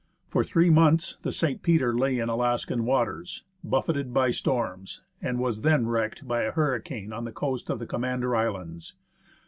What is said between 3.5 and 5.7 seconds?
buffeted by storms, and was